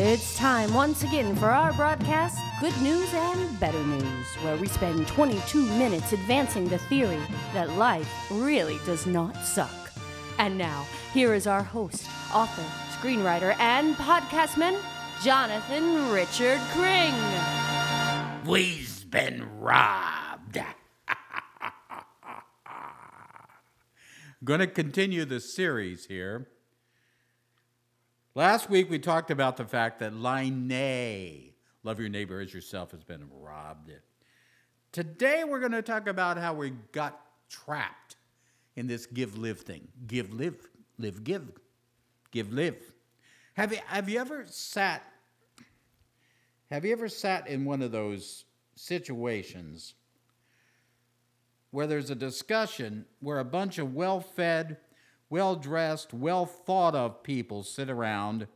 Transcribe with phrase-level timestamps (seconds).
[0.00, 5.08] It's time once again for our broadcast, Good News and Better News, where we spend
[5.08, 7.20] 22 minutes advancing the theory
[7.52, 9.74] that life really does not suck.
[10.38, 12.62] And now, here is our host, author,
[12.96, 14.80] screenwriter, and podcastman,
[15.24, 17.12] Jonathan Richard Cring.
[18.46, 20.62] We've been robbed.
[24.44, 26.46] Going to continue the series here.
[28.34, 30.68] Last week we talked about the fact that Line
[31.82, 33.90] love your neighbor as yourself, has been robbed.
[34.92, 38.16] Today we're going to talk about how we got trapped
[38.76, 39.88] in this give live thing.
[40.06, 41.50] Give live, live give,
[42.30, 42.76] give live.
[43.54, 45.02] Have you have you ever sat
[46.70, 49.94] have you ever sat in one of those situations
[51.70, 54.76] where there's a discussion where a bunch of well-fed
[55.30, 58.46] well dressed, well thought of people sit around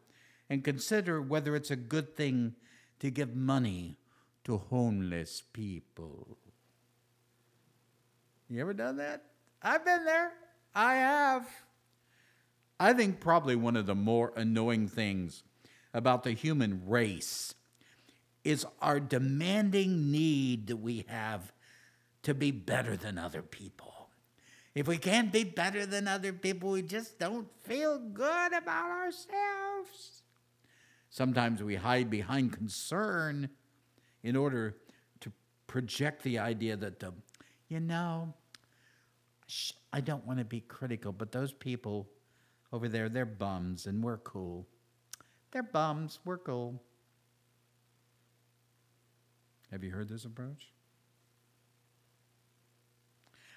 [0.48, 2.54] and consider whether it's a good thing
[3.00, 3.98] to give money
[4.44, 6.38] to homeless people.
[8.48, 9.22] You ever done that?
[9.62, 10.32] I've been there.
[10.74, 11.48] I have.
[12.78, 15.42] I think probably one of the more annoying things
[15.94, 17.54] about the human race
[18.44, 21.52] is our demanding need that we have
[22.25, 24.02] to be better than other people.
[24.75, 30.23] If we can't be better than other people, we just don't feel good about ourselves.
[31.11, 33.50] Sometimes we hide behind concern
[34.23, 34.77] in order
[35.20, 35.31] to
[35.67, 37.12] project the idea that, the,
[37.69, 38.33] you know,
[39.93, 42.09] I don't want to be critical, but those people
[42.73, 44.67] over there, they're bums and we're cool.
[45.50, 46.83] They're bums, we're cool.
[49.70, 50.73] Have you heard this approach?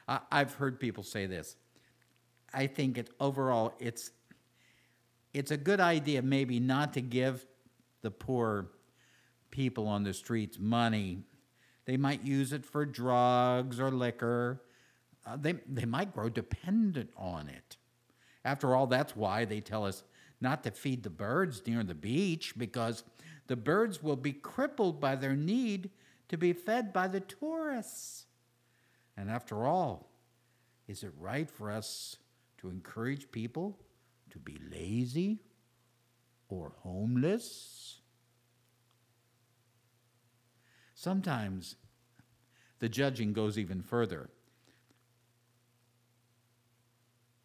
[0.07, 1.55] I've heard people say this.
[2.53, 4.11] I think it overall it's
[5.33, 7.45] it's a good idea maybe not to give
[8.01, 8.67] the poor
[9.51, 11.23] people on the streets money.
[11.85, 14.61] They might use it for drugs or liquor.
[15.25, 17.77] Uh, they, they might grow dependent on it.
[18.43, 20.03] After all, that's why they tell us
[20.39, 23.03] not to feed the birds near the beach because
[23.47, 25.89] the birds will be crippled by their need
[26.29, 28.24] to be fed by the tourists.
[29.17, 30.11] And after all,
[30.87, 32.17] is it right for us
[32.57, 33.79] to encourage people
[34.31, 35.39] to be lazy
[36.49, 37.99] or homeless?
[40.93, 41.75] Sometimes
[42.79, 44.29] the judging goes even further.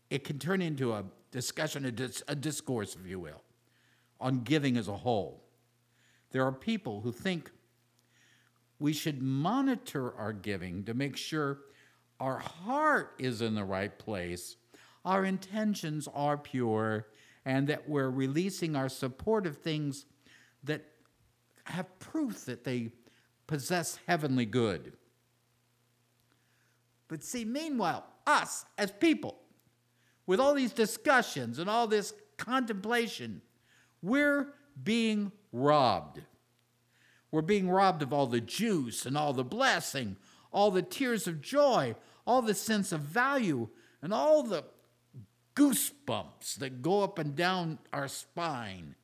[0.09, 3.43] It can turn into a discussion, a, dis- a discourse, if you will,
[4.21, 5.45] on giving as a whole.
[6.33, 7.51] There are people who think
[8.81, 11.59] we should monitor our giving to make sure
[12.19, 14.57] our heart is in the right place,
[15.05, 17.07] our intentions are pure,
[17.45, 20.07] and that we're releasing our support of things
[20.65, 20.85] that
[21.65, 22.91] have proof that they
[23.47, 24.95] possess heavenly good.
[27.09, 29.37] But see, meanwhile, us as people,
[30.27, 33.43] with all these discussions and all this contemplation,
[34.03, 36.21] we're being robbed.
[37.31, 40.17] We're being robbed of all the juice and all the blessing,
[40.53, 41.95] all the tears of joy,
[42.27, 43.69] all the sense of value,
[44.03, 44.65] and all the
[45.55, 48.95] goosebumps that go up and down our spine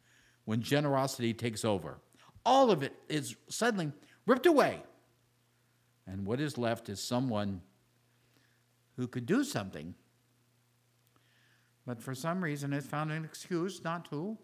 [0.45, 1.99] when generosity takes over.
[2.45, 3.93] All of it is suddenly
[4.27, 4.83] ripped away.
[6.07, 7.61] And what is left is someone
[8.97, 9.95] who could do something,
[11.85, 14.39] but for some reason has found an excuse not to.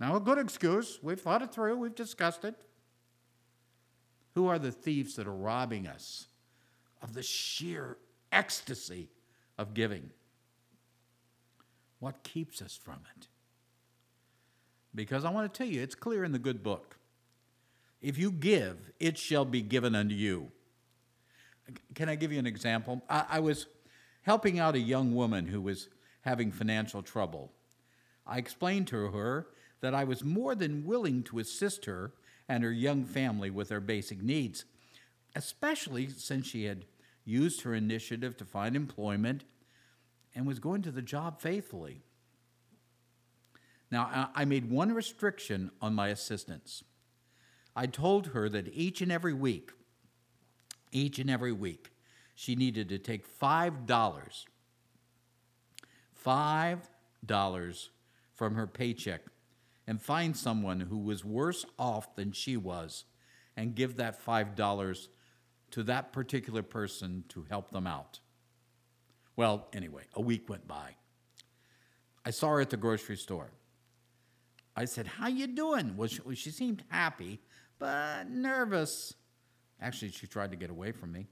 [0.00, 0.98] Now, a good excuse.
[1.02, 2.54] We've thought it through, we've discussed it.
[4.34, 6.28] Who are the thieves that are robbing us
[7.02, 7.98] of the sheer
[8.32, 9.10] ecstasy
[9.58, 10.10] of giving?
[11.98, 13.28] What keeps us from it?
[14.94, 16.96] Because I want to tell you, it's clear in the good book.
[18.00, 20.50] If you give, it shall be given unto you.
[21.94, 23.02] Can I give you an example?
[23.08, 23.66] I, I was
[24.22, 25.88] helping out a young woman who was
[26.22, 27.52] having financial trouble.
[28.26, 29.46] I explained to her
[29.80, 32.12] that I was more than willing to assist her
[32.48, 34.64] and her young family with their basic needs,
[35.34, 36.84] especially since she had
[37.24, 39.44] used her initiative to find employment
[40.34, 42.02] and was going to the job faithfully.
[43.90, 46.84] Now, I made one restriction on my assistance.
[47.74, 49.72] I told her that each and every week,
[50.92, 51.90] each and every week,
[52.34, 53.86] she needed to take $5,
[56.24, 57.88] $5
[58.32, 59.22] from her paycheck
[59.90, 63.06] and find someone who was worse off than she was
[63.56, 65.08] and give that $5
[65.72, 68.20] to that particular person to help them out.
[69.34, 70.94] Well, anyway, a week went by.
[72.24, 73.50] I saw her at the grocery store.
[74.76, 77.40] I said, "How you doing?" Well, she, well, she seemed happy,
[77.80, 79.14] but nervous.
[79.80, 81.26] Actually, she tried to get away from me.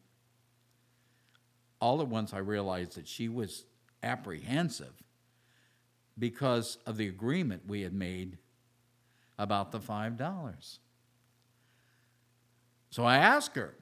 [1.80, 3.66] All at once, I realized that she was
[4.02, 5.04] apprehensive
[6.18, 8.38] because of the agreement we had made
[9.38, 10.78] about the $5.
[12.90, 13.74] So I asked her,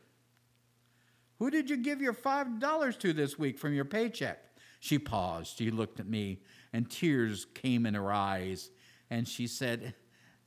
[1.39, 4.43] Who did you give your $5 to this week from your paycheck?
[4.81, 5.59] She paused.
[5.59, 6.41] She looked at me,
[6.73, 8.71] and tears came in her eyes.
[9.11, 9.95] And she said,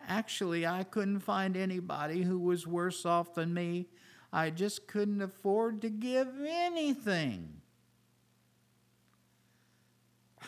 [0.07, 3.87] Actually, I couldn't find anybody who was worse off than me.
[4.31, 7.61] I just couldn't afford to give anything.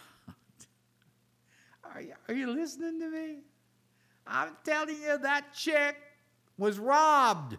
[1.94, 3.40] are, you, are you listening to me?
[4.25, 5.97] I'm telling you, that chick
[6.57, 7.57] was robbed.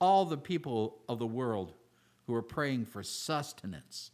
[0.00, 1.72] All the people of the world
[2.26, 4.10] who are praying for sustenance,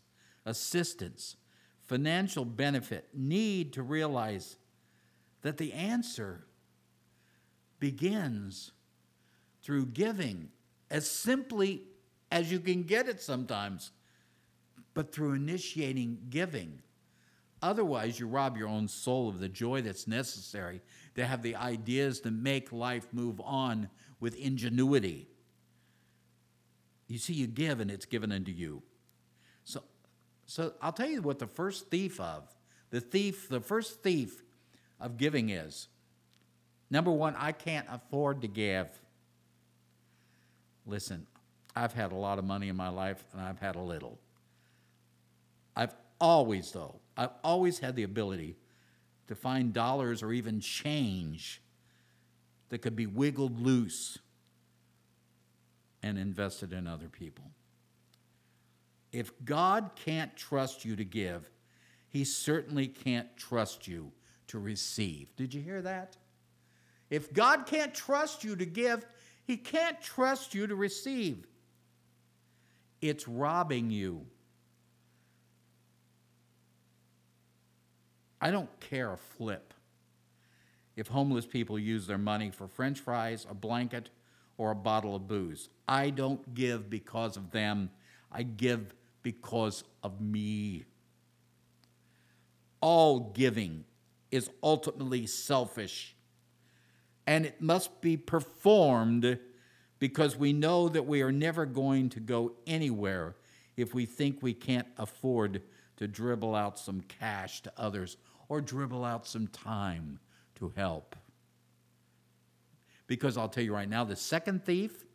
[0.46, 1.36] assistance,
[1.82, 4.56] financial benefit need to realize
[5.42, 6.46] that the answer
[7.80, 8.72] begins
[9.62, 10.48] through giving
[10.90, 11.82] as simply
[12.30, 13.90] as you can get it sometimes,
[14.94, 16.80] but through initiating giving.
[17.62, 20.82] Otherwise, you rob your own soul of the joy that's necessary
[21.14, 23.88] to have the ideas to make life move on
[24.18, 25.28] with ingenuity.
[27.06, 28.82] You see, you give and it's given unto you.
[29.64, 29.82] So,
[30.46, 32.52] so I'll tell you what the first thief of
[32.90, 34.42] the thief, the first thief
[35.00, 35.88] of giving is.
[36.90, 38.88] Number one, I can't afford to give.
[40.86, 41.26] Listen,
[41.74, 44.18] I've had a lot of money in my life and I've had a little.
[45.74, 48.56] I've always, though, I've always had the ability
[49.28, 51.62] to find dollars or even change
[52.68, 54.18] that could be wiggled loose
[56.02, 57.44] and invested in other people.
[59.12, 61.48] If God can't trust you to give,
[62.08, 64.10] He certainly can't trust you
[64.48, 65.34] to receive.
[65.36, 66.16] Did you hear that?
[67.10, 69.04] If God can't trust you to give,
[69.44, 71.46] He can't trust you to receive.
[73.02, 74.26] It's robbing you.
[78.42, 79.72] I don't care a flip
[80.96, 84.10] if homeless people use their money for french fries, a blanket,
[84.58, 85.68] or a bottle of booze.
[85.86, 87.90] I don't give because of them,
[88.32, 90.84] I give because of me.
[92.80, 93.84] All giving
[94.32, 96.16] is ultimately selfish,
[97.28, 99.38] and it must be performed
[100.00, 103.36] because we know that we are never going to go anywhere
[103.76, 105.62] if we think we can't afford
[105.96, 108.16] to dribble out some cash to others
[108.52, 110.18] or dribble out some time
[110.54, 111.16] to help.
[113.06, 115.06] Because I'll tell you right now, the second thief,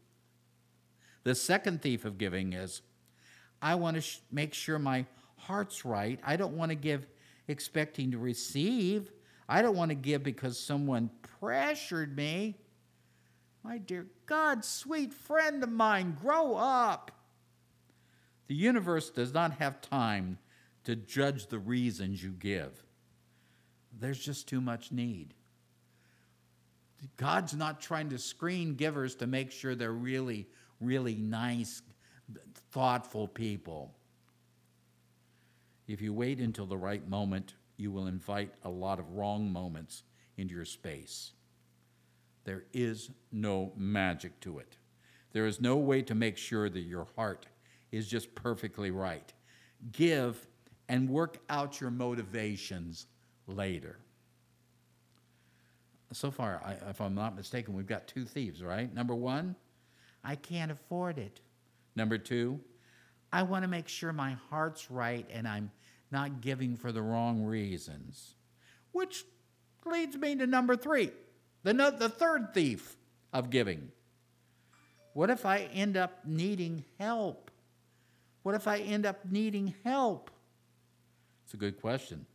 [1.23, 2.81] the second thief of giving is
[3.61, 5.05] I want to sh- make sure my
[5.35, 6.19] heart's right.
[6.23, 7.05] I don't want to give
[7.47, 9.11] expecting to receive.
[9.47, 12.57] I don't want to give because someone pressured me.
[13.63, 17.11] My dear God, sweet friend of mine, grow up.
[18.47, 20.39] The universe does not have time
[20.85, 22.83] to judge the reasons you give.
[23.99, 25.33] There's just too much need.
[27.17, 30.47] God's not trying to screen givers to make sure they're really,
[30.79, 31.81] really nice,
[32.71, 33.93] thoughtful people.
[35.87, 40.03] If you wait until the right moment, you will invite a lot of wrong moments
[40.37, 41.31] into your space.
[42.43, 44.77] There is no magic to it.
[45.33, 47.45] There is no way to make sure that your heart
[47.91, 49.31] is just perfectly right.
[49.91, 50.47] Give
[50.89, 53.05] and work out your motivations
[53.47, 53.97] later.
[56.13, 58.93] So far, I, if I'm not mistaken, we've got two thieves, right?
[58.93, 59.55] Number one,
[60.23, 61.41] I can't afford it.
[61.95, 62.59] Number two,
[63.31, 65.71] I want to make sure my heart's right and I'm
[66.11, 68.35] not giving for the wrong reasons.
[68.91, 69.25] Which
[69.85, 71.11] leads me to number three,
[71.63, 72.95] the, no, the third thief
[73.33, 73.91] of giving.
[75.13, 77.51] What if I end up needing help?
[78.43, 80.31] What if I end up needing help?
[81.43, 82.25] It's a good question.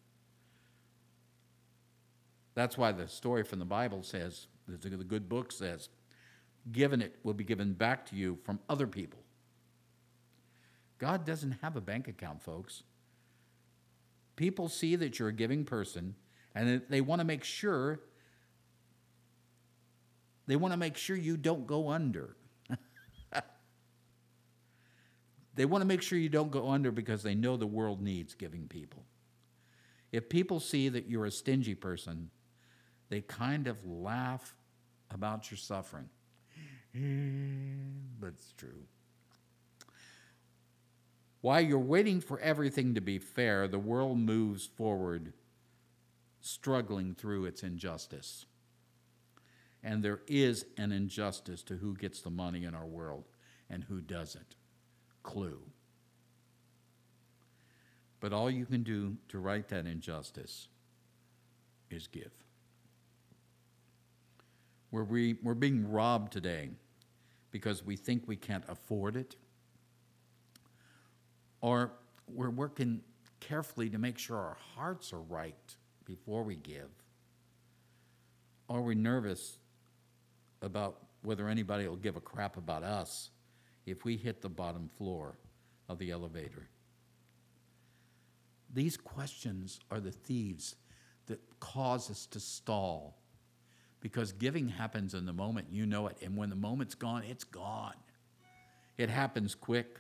[2.55, 5.89] That's why the story from the Bible says, the good book says,
[6.71, 9.21] given it will be given back to you from other people.
[10.99, 12.85] God doesn't have a bank account, folks.
[14.37, 16.15] People see that you're a giving person
[16.55, 18.01] and they want to make sure
[20.47, 22.37] they want to make sure you don't go under.
[25.55, 28.35] they want to make sure you don't go under because they know the world needs
[28.35, 29.05] giving people.
[30.11, 32.31] If people see that you're a stingy person,
[33.13, 34.57] they kind of laugh
[35.11, 36.09] about your suffering.
[36.95, 36.99] Eh,
[38.19, 38.85] but it's true.
[41.43, 45.35] While you're waiting for everything to be fair, the world moves forward
[46.41, 48.47] struggling through its injustice.
[49.83, 53.29] And there is an injustice to who gets the money in our world
[53.69, 54.57] and who doesn't.
[55.23, 55.61] Clue.
[58.21, 60.69] But all you can do to right that injustice
[61.91, 62.33] is give.
[64.93, 66.69] We're, we, we're being robbed today
[67.51, 69.37] because we think we can't afford it,
[71.61, 71.93] or
[72.29, 73.01] we're working
[73.41, 76.91] carefully to make sure our hearts are right before we give,
[78.69, 79.57] or we're nervous
[80.61, 83.31] about whether anybody will give a crap about us
[83.87, 85.39] if we hit the bottom floor
[85.89, 86.69] of the elevator.
[88.75, 90.77] These questions are the thieves
[91.27, 93.22] that cause us to stall
[94.03, 95.69] because giving happens in the moment.
[95.71, 96.19] You know it.
[96.23, 97.95] And when the moment's gone, it's gone.
[98.99, 99.99] It happens quick.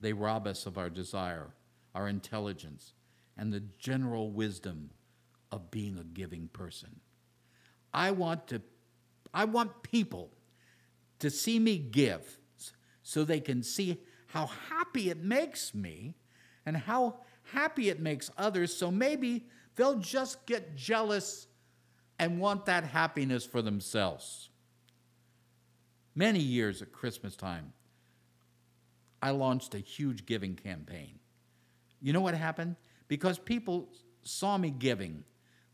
[0.00, 1.50] They rob us of our desire,
[1.94, 2.94] our intelligence,
[3.36, 4.90] and the general wisdom
[5.52, 7.00] of being a giving person.
[7.94, 8.62] I want to
[9.34, 10.30] I want people
[11.20, 12.38] to see me give
[13.02, 16.14] so they can see how happy it makes me
[16.66, 17.20] and how
[17.52, 19.46] happy it makes others so maybe
[19.76, 21.46] they'll just get jealous
[22.22, 24.48] and want that happiness for themselves.
[26.14, 27.72] Many years at Christmas time,
[29.20, 31.18] I launched a huge giving campaign.
[32.00, 32.76] You know what happened?
[33.08, 33.88] Because people
[34.22, 35.24] saw me giving,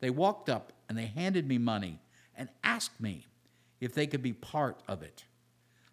[0.00, 2.00] they walked up and they handed me money
[2.34, 3.26] and asked me
[3.78, 5.24] if they could be part of it.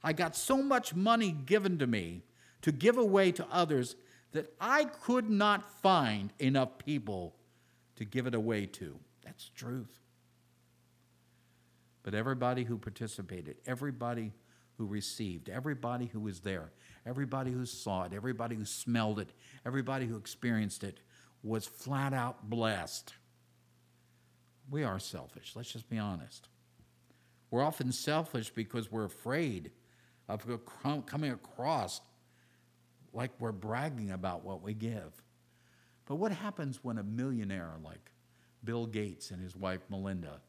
[0.01, 2.23] I got so much money given to me
[2.61, 3.97] to give away to others
[4.31, 7.35] that I could not find enough people
[7.97, 8.97] to give it away to.
[9.21, 10.04] That's the truth.
[12.05, 14.31] But everybody who participated, everybody
[14.77, 16.71] who received, everybody who was there,
[17.03, 19.33] everybody who saw it, everybody who smelled it,
[19.65, 20.99] everybody who experienced it
[21.41, 23.15] was flat out blessed.
[24.69, 26.47] We are selfish, let's just be honest.
[27.49, 29.71] We're often selfish because we're afraid
[30.29, 30.45] of
[31.07, 32.01] coming across
[33.13, 35.23] like we're bragging about what we give.
[36.05, 38.11] But what happens when a millionaire like
[38.63, 40.41] Bill Gates and his wife Melinda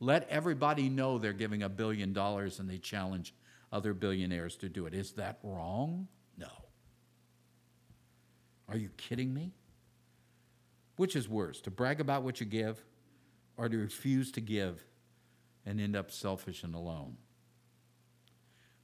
[0.00, 3.34] let everybody know they're giving a billion dollars and they challenge
[3.72, 4.94] other billionaires to do it?
[4.94, 6.08] Is that wrong?
[6.36, 6.48] No.
[8.68, 9.52] Are you kidding me?
[10.96, 12.84] Which is worse, to brag about what you give
[13.56, 14.84] or to refuse to give
[15.64, 17.16] and end up selfish and alone?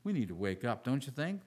[0.05, 1.41] We need to wake up, don't you think?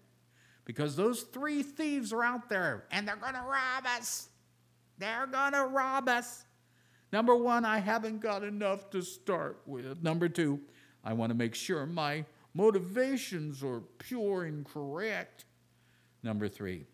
[0.66, 4.30] Because those three thieves are out there and they're going to rob us.
[4.98, 6.44] They're going to rob us.
[7.18, 10.04] Number one, I haven't got enough to start with.
[10.04, 10.60] Number two,
[11.04, 15.46] I want to make sure my motivations are pure and correct.
[16.22, 16.86] Number three,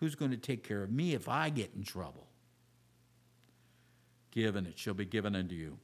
[0.00, 2.28] who's going to take care of me if I get in trouble?
[4.30, 5.76] Give, and it shall be given unto you.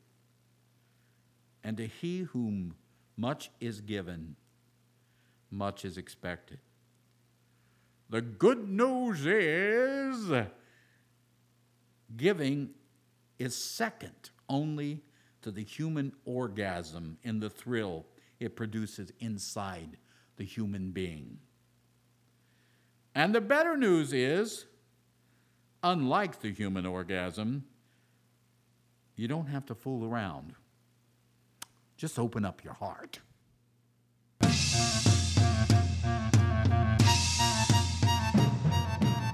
[1.62, 2.76] And to he whom
[3.18, 4.36] much is given,
[5.50, 6.60] much is expected.
[8.08, 10.32] The good news is
[12.16, 12.70] giving
[13.44, 15.02] is second only
[15.42, 18.06] to the human orgasm in the thrill
[18.40, 19.98] it produces inside
[20.36, 21.38] the human being.
[23.14, 24.64] And the better news is,
[25.82, 27.64] unlike the human orgasm,
[29.14, 30.54] you don't have to fool around.
[31.96, 33.20] Just open up your heart.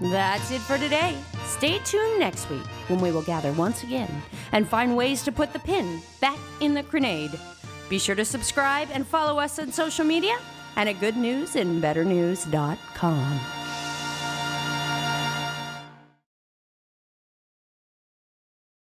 [0.03, 1.17] That's it for today.
[1.51, 5.53] Stay tuned next week when we will gather once again and find ways to put
[5.53, 7.37] the pin back in the grenade.
[7.89, 10.39] Be sure to subscribe and follow us on social media
[10.77, 13.60] and at goodnewsandbetternews.com.